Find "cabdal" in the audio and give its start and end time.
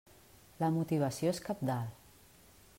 1.51-1.95